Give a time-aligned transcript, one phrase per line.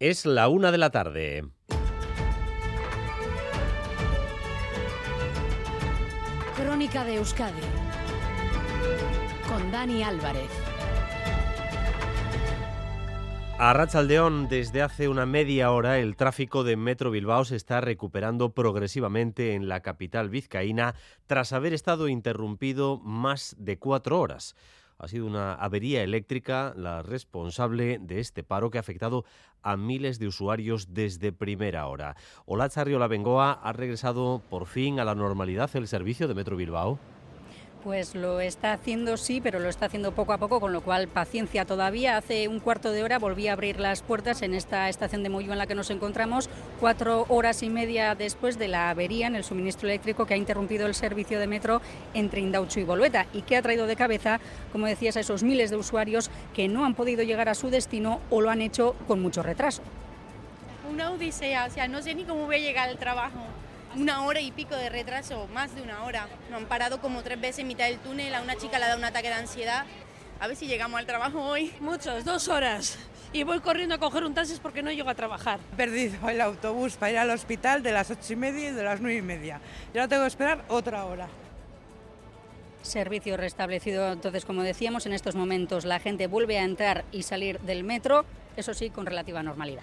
[0.00, 1.44] Es la una de la tarde.
[6.56, 7.60] Crónica de Euskadi
[9.46, 10.48] con Dani Álvarez.
[13.58, 18.54] A Rachaldeón, desde hace una media hora, el tráfico de Metro Bilbao se está recuperando
[18.54, 20.94] progresivamente en la capital vizcaína
[21.26, 24.56] tras haber estado interrumpido más de cuatro horas.
[25.00, 29.24] Ha sido una avería eléctrica la responsable de este paro que ha afectado
[29.62, 32.16] a miles de usuarios desde primera hora.
[32.44, 36.98] Olazarrio Bengoa ha regresado por fin a la normalidad el servicio de Metro Bilbao.
[37.84, 41.08] Pues lo está haciendo sí, pero lo está haciendo poco a poco, con lo cual
[41.08, 42.18] paciencia todavía.
[42.18, 45.52] Hace un cuarto de hora volví a abrir las puertas en esta estación de Molló
[45.52, 49.44] en la que nos encontramos, cuatro horas y media después de la avería en el
[49.44, 51.80] suministro eléctrico que ha interrumpido el servicio de metro
[52.12, 54.40] entre Indauchu y Bolueta y que ha traído de cabeza,
[54.72, 58.20] como decías, a esos miles de usuarios que no han podido llegar a su destino
[58.28, 59.80] o lo han hecho con mucho retraso.
[60.90, 63.49] Una odisea, o sea, no sé ni cómo voy a llegar al trabajo
[63.96, 66.28] una hora y pico de retraso, más de una hora.
[66.50, 68.88] Nos han parado como tres veces en mitad del túnel, a una chica le ha
[68.88, 69.84] dado un ataque de ansiedad.
[70.38, 71.72] A ver si llegamos al trabajo hoy.
[71.80, 72.98] Muchos, dos horas.
[73.32, 75.60] Y voy corriendo a coger un taxi porque no llego a trabajar.
[75.72, 78.82] He perdido el autobús para ir al hospital de las ocho y media y de
[78.82, 79.60] las nueve y media.
[79.94, 81.28] Ya tengo que esperar otra hora.
[82.82, 87.60] Servicio restablecido, entonces, como decíamos, en estos momentos la gente vuelve a entrar y salir
[87.60, 88.24] del metro,
[88.56, 89.82] eso sí, con relativa normalidad.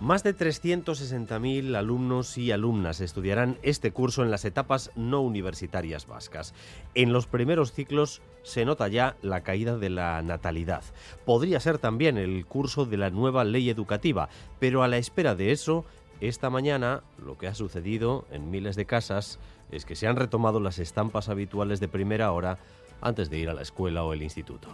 [0.00, 6.54] Más de 360.000 alumnos y alumnas estudiarán este curso en las etapas no universitarias vascas.
[6.94, 10.84] En los primeros ciclos se nota ya la caída de la natalidad.
[11.26, 14.28] Podría ser también el curso de la nueva ley educativa,
[14.60, 15.84] pero a la espera de eso,
[16.20, 19.40] esta mañana lo que ha sucedido en miles de casas
[19.72, 22.58] es que se han retomado las estampas habituales de primera hora
[23.00, 24.68] antes de ir a la escuela o el instituto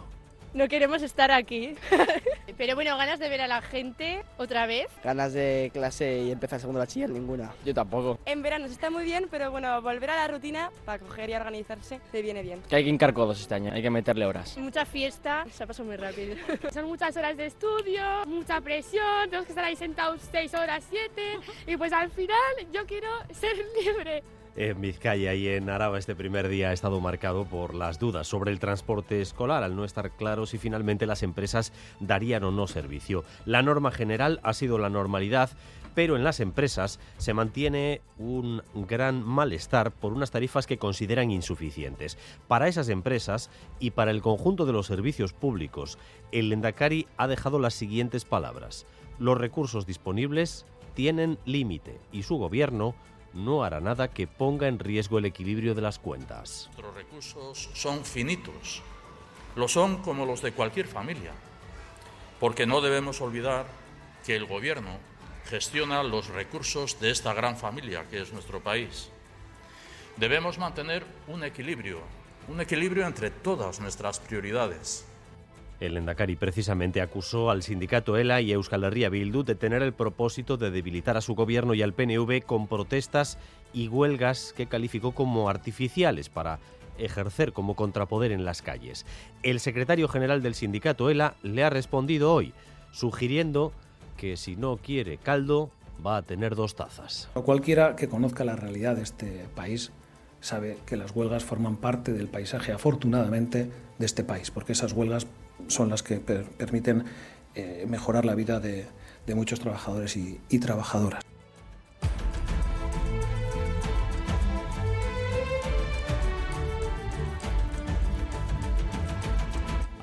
[0.55, 1.75] no queremos estar aquí.
[2.57, 4.87] Pero bueno, ganas de ver a la gente otra vez.
[5.03, 7.53] Ganas de clase y empezar segundo bachiller, ninguna.
[7.65, 8.17] Yo tampoco.
[8.25, 11.99] En verano está muy bien, pero bueno, volver a la rutina para coger y organizarse
[12.11, 12.61] se viene bien.
[12.69, 14.57] Que hay que hincar codos este año, hay que meterle horas.
[14.57, 16.37] Mucha fiesta, se ha pasado muy rápido.
[16.73, 21.39] Son muchas horas de estudio, mucha presión, tenemos que estar ahí sentados seis horas, siete,
[21.67, 22.37] y pues al final
[22.71, 23.53] yo quiero ser
[23.83, 24.23] libre.
[24.57, 28.51] En Vizcaya y en Araba este primer día ha estado marcado por las dudas sobre
[28.51, 33.25] el transporte escolar, al no estar claro si finalmente las empresas darían o no servicio.
[33.45, 35.49] La norma general ha sido la normalidad,
[35.93, 42.17] pero en las empresas se mantiene un gran malestar por unas tarifas que consideran insuficientes.
[42.47, 43.49] Para esas empresas
[43.79, 45.97] y para el conjunto de los servicios públicos,
[46.31, 48.85] el Lendakari ha dejado las siguientes palabras.
[49.19, 52.95] Los recursos disponibles tienen límite y su gobierno
[53.35, 56.67] no hará nada que ponga en riesgo el equilibrio de las cuentas.
[56.67, 58.81] Nuestros recursos son finitos,
[59.55, 61.33] lo son como los de cualquier familia,
[62.39, 63.67] porque no debemos olvidar
[64.25, 64.97] que el Gobierno
[65.45, 69.09] gestiona los recursos de esta gran familia que es nuestro país.
[70.17, 71.99] Debemos mantener un equilibrio,
[72.47, 75.05] un equilibrio entre todas nuestras prioridades.
[75.79, 80.55] El Endacari precisamente acusó al sindicato ELA y Euskal Herria Bildu de tener el propósito
[80.57, 83.37] de debilitar a su gobierno y al PNV con protestas
[83.73, 86.59] y huelgas que calificó como artificiales para
[86.97, 89.05] ejercer como contrapoder en las calles.
[89.43, 92.53] El secretario general del sindicato ELA le ha respondido hoy,
[92.91, 93.73] sugiriendo
[94.15, 95.69] que si no quiere caldo,
[96.05, 97.29] va a tener dos tazas.
[97.33, 99.91] Cualquiera que conozca la realidad de este país
[100.39, 105.27] sabe que las huelgas forman parte del paisaje, afortunadamente, de este país, porque esas huelgas
[105.67, 107.05] son las que permiten
[107.55, 108.87] eh, mejorar la vida de,
[109.33, 111.23] muchos trabajadores y, y trabajadoras.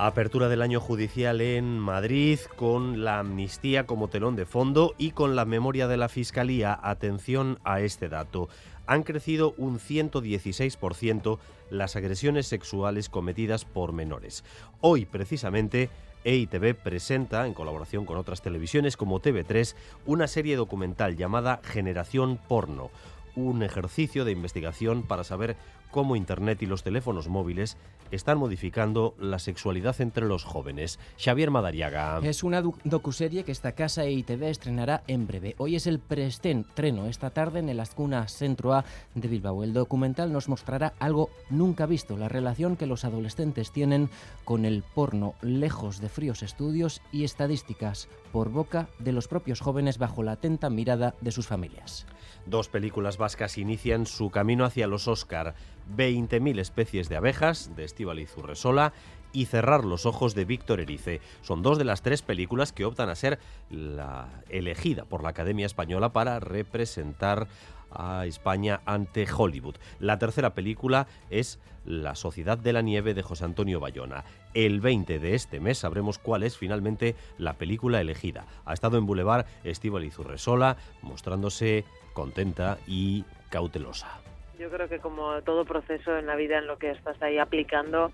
[0.04, 5.36] Apertura del año judicial en Madrid con la amnistía como telón de fondo y con
[5.36, 6.76] la memoria de la Fiscalía.
[6.82, 8.48] Atención a este dato.
[8.86, 11.38] Han crecido un 116%
[11.70, 14.44] las agresiones sexuales cometidas por menores.
[14.80, 15.90] Hoy, precisamente,
[16.24, 19.74] EITV presenta, en colaboración con otras televisiones como TV3,
[20.06, 22.90] una serie documental llamada Generación Porno,
[23.36, 25.56] un ejercicio de investigación para saber
[25.90, 27.76] cómo Internet y los teléfonos móviles
[28.10, 30.98] están modificando la sexualidad entre los jóvenes.
[31.18, 32.20] Xavier Madariaga.
[32.22, 35.54] Es una docuserie que esta casa EITV estrenará en breve.
[35.58, 38.84] Hoy es el preestreno esta tarde en el Azcuna Centro A
[39.14, 39.64] de Bilbao.
[39.64, 44.10] El documental nos mostrará algo nunca visto, la relación que los adolescentes tienen
[44.44, 49.98] con el porno, lejos de fríos estudios y estadísticas, por boca de los propios jóvenes
[49.98, 52.06] bajo la atenta mirada de sus familias.
[52.46, 55.54] Dos películas vascas inician su camino hacia los Oscar.
[55.96, 58.92] 20.000 especies de abejas, de Estíbaliz Urresola,
[59.32, 61.20] y Cerrar los ojos de Víctor Erice.
[61.40, 63.38] Son dos de las tres películas que optan a ser
[63.70, 67.48] la elegida por la Academia Española para representar
[67.94, 69.76] a España ante Hollywood.
[69.98, 74.24] La tercera película es La Sociedad de la Nieve de José Antonio Bayona.
[74.54, 78.46] El 20 de este mes sabremos cuál es finalmente la película elegida.
[78.64, 84.20] Ha estado en Boulevard Estíbal Izurresola mostrándose contenta y cautelosa.
[84.58, 88.12] Yo creo que como todo proceso en la vida en lo que estás ahí aplicando,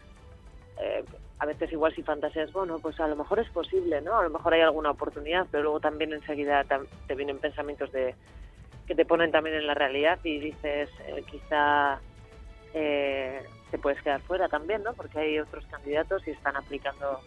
[0.80, 1.04] eh,
[1.38, 4.18] a veces igual si fantaseas, bueno, pues a lo mejor es posible, ¿no?
[4.18, 6.64] A lo mejor hay alguna oportunidad, pero luego también enseguida
[7.06, 8.14] te vienen pensamientos de
[8.88, 12.00] que te ponen también en la realidad y dices, eh, quizá
[12.72, 14.94] eh, te puedes quedar fuera también, ¿no?
[14.94, 17.20] Porque hay otros candidatos y están aplicando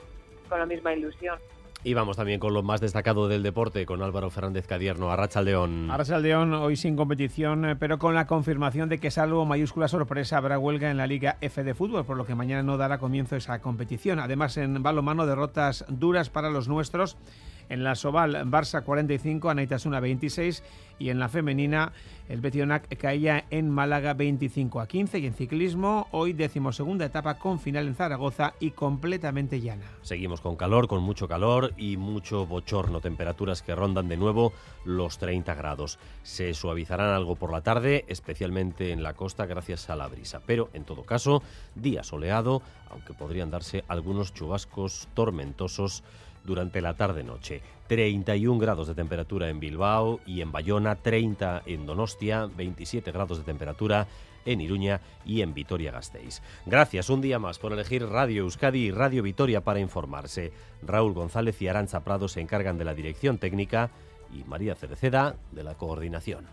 [0.49, 1.37] con la misma ilusión.
[1.83, 5.89] Y vamos también con lo más destacado del deporte, con Álvaro Fernández Cadierno, Arracha León.
[5.89, 10.37] Arracha León, hoy sin competición, eh, pero con la confirmación de que salvo mayúscula sorpresa
[10.37, 13.35] habrá huelga en la Liga F de fútbol, por lo que mañana no dará comienzo
[13.35, 14.19] esa competición.
[14.19, 17.17] Además, en balomano, derrotas duras para los nuestros
[17.71, 20.61] en la Soval, Barça 45, Anaitasuna 26
[20.99, 21.93] y en la femenina
[22.27, 27.59] el Betionac caía en Málaga 25 a 15 y en ciclismo hoy decimosegunda etapa con
[27.59, 29.85] final en Zaragoza y completamente llana.
[30.01, 34.53] Seguimos con calor, con mucho calor y mucho bochorno, temperaturas que rondan de nuevo
[34.85, 35.97] los 30 grados.
[36.23, 40.69] Se suavizarán algo por la tarde, especialmente en la costa gracias a la brisa, pero
[40.73, 41.41] en todo caso,
[41.75, 46.03] día soleado, aunque podrían darse algunos chubascos tormentosos
[46.43, 47.61] durante la tarde-noche.
[47.87, 53.43] 31 grados de temperatura en Bilbao y en Bayona, 30 en Donostia, 27 grados de
[53.43, 54.07] temperatura
[54.45, 56.41] en Iruña y en Vitoria-Gasteiz.
[56.65, 60.51] Gracias un día más por elegir Radio Euskadi y Radio Vitoria para informarse.
[60.81, 63.91] Raúl González y Arancha Prado se encargan de la dirección técnica
[64.33, 66.45] y María Cereceda de la coordinación.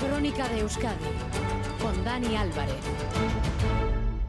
[0.00, 0.96] Crónica de Euskadi
[1.80, 3.79] con Dani Álvarez.